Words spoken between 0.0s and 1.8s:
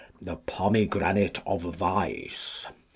The Pomegranate of